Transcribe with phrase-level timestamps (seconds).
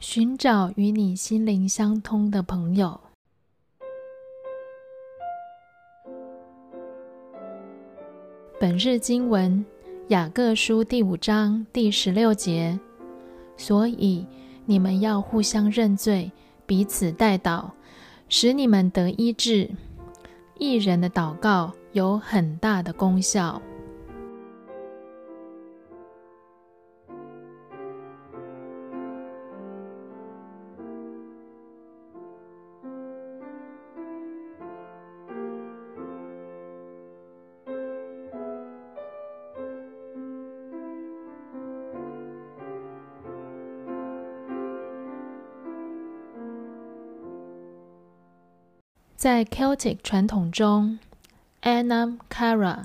[0.00, 2.98] 寻找与你心灵相通的朋友。
[8.58, 9.62] 本日经文：
[10.08, 12.80] 雅各书第五章第十六节。
[13.58, 14.26] 所以
[14.64, 16.32] 你们要互相认罪，
[16.64, 17.68] 彼此代祷，
[18.30, 19.70] 使你们得医治。
[20.58, 23.60] 一人的祷告有很大的功效。
[49.20, 50.98] 在 Celtic 传统中
[51.60, 52.84] ，Anam Cara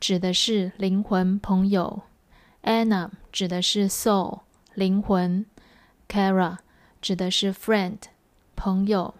[0.00, 2.02] 指的是灵魂朋友
[2.64, 4.40] ，Anam 指的是 soul
[4.74, 5.46] 灵魂
[6.08, 6.56] ，Cara
[7.00, 7.98] 指的是 friend
[8.56, 9.14] 朋友。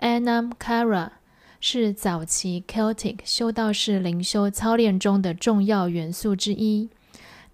[0.00, 1.12] Anam Cara
[1.58, 6.90] 是早期 Celtic 修道士灵修操练中的重要元素之一，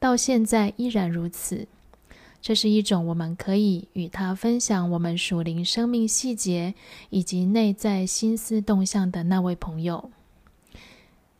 [0.01, 1.69] 到现在依然如此。
[2.43, 6.75] 这是一种我们可以与他分享我们属灵生命细节
[7.11, 10.11] 以及内在心思动向的那位朋友。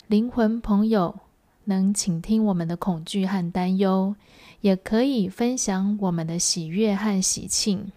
[0.07, 1.21] 灵魂朋友
[1.65, 4.15] 能倾听我们的恐惧和担忧，
[4.61, 7.91] 也可以分享我们的喜悦和喜庆，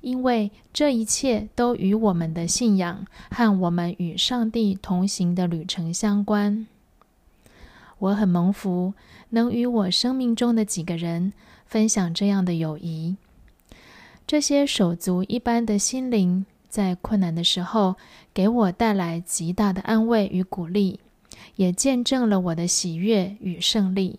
[0.00, 6.66] 因为这一切都与我们的信仰和我们与上帝同行的旅程相关。
[7.98, 8.94] 我很蒙福，
[9.30, 11.34] 能与我生命中的几个人。
[11.70, 13.14] 分享这样的友谊，
[14.26, 17.94] 这些手足一般的心灵，在困难的时候
[18.34, 20.98] 给我带来极大的安慰与鼓励，
[21.54, 24.18] 也见证了我的喜悦与胜利。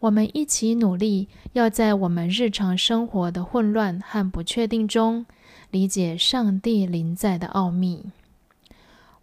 [0.00, 5.24] 我们一起努力，要在我们日常生活的混乱和不确定中，
[5.70, 8.10] 理解上帝临在的奥秘。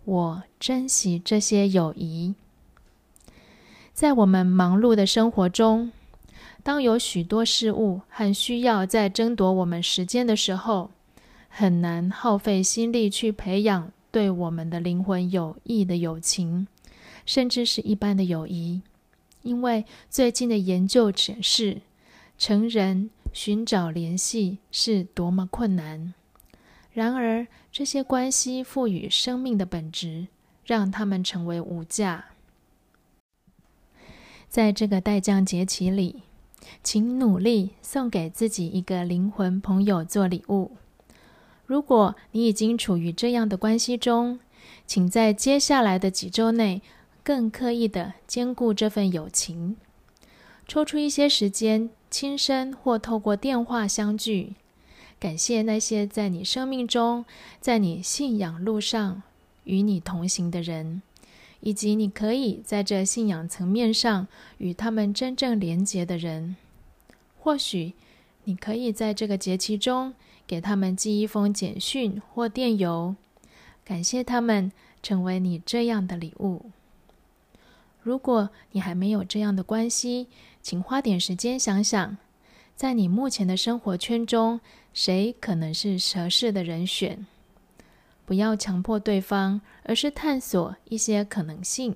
[0.03, 2.33] 我珍惜这些友谊，
[3.93, 5.91] 在我们忙碌的生活中。
[6.65, 10.89] 当有许多事物和需要在争夺我们时间的时候，
[11.47, 16.65] 很难耗费心力去培养对我们的灵魂有益的友情，
[17.23, 18.81] 甚至是一般的友谊。
[19.43, 21.81] 因为最近的研究显示，
[22.35, 26.15] 成人寻找联系是多么困难。
[26.91, 30.29] 然而，这些关系赋予生命的本质，
[30.65, 32.25] 让他们成为无价。
[34.49, 36.23] 在这个待降节期里。
[36.83, 40.71] 请努力送给自己一个灵魂朋友做礼物。
[41.65, 44.39] 如果你已经处于这样的关系中，
[44.85, 46.81] 请在接下来的几周内
[47.23, 49.75] 更刻意的兼顾这份友情，
[50.67, 54.53] 抽出一些时间，亲身或透过电话相聚，
[55.19, 57.25] 感谢那些在你生命中、
[57.59, 59.23] 在你信仰路上
[59.63, 61.01] 与你同行的人。
[61.61, 64.27] 以及你可以在这信仰层面上
[64.57, 66.55] 与他们真正连结的人，
[67.39, 67.93] 或许
[68.43, 70.13] 你可以在这个节期中
[70.45, 73.15] 给他们寄一封简讯或电邮，
[73.83, 74.71] 感谢他们
[75.01, 76.71] 成为你这样的礼物。
[78.01, 80.27] 如果你还没有这样的关系，
[80.61, 82.17] 请花点时间想想，
[82.75, 84.59] 在你目前的生活圈中，
[84.93, 87.25] 谁可能是合适的人选。
[88.25, 91.95] 不要强迫对方，而是探索一些可能性，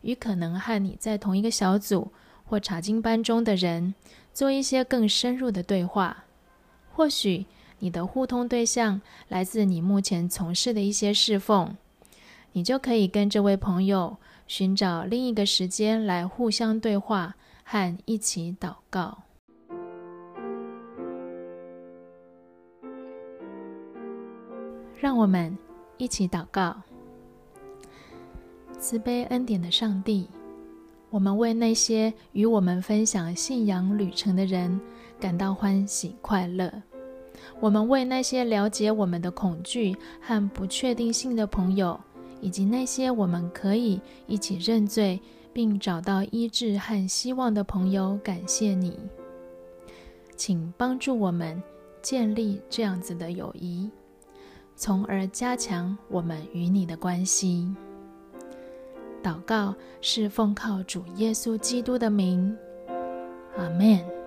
[0.00, 2.10] 与可能和你在同一个小组
[2.44, 3.94] 或查经班中的人
[4.32, 6.24] 做一些更深入的对话。
[6.92, 7.46] 或许
[7.80, 11.76] 你的互通对象来自你目前从事的一些侍奉，
[12.52, 19.18] 你就可以跟这位朋友寻找另一个时间来互相对话和一起祷告。
[25.00, 25.56] 让我们
[25.96, 26.74] 一起祷告。
[28.78, 30.28] 慈悲恩典的上帝，
[31.10, 34.80] 我们为那些与我们分享信仰旅程的人
[35.20, 36.72] 感到欢喜快乐。
[37.60, 41.98] 我们为那些了解我们的恐惧和不确定性的朋友，
[42.40, 45.20] 以及那些我们可以一起认罪
[45.52, 48.98] 并找到医治和希望的朋友，感谢你。
[50.36, 51.60] 请帮助我们
[52.00, 53.90] 建立这样子的友谊。
[54.80, 57.74] 从而加强我们与你的关系。
[59.20, 62.56] 祷告是奉靠主耶稣基督的名，
[63.56, 64.17] 阿门。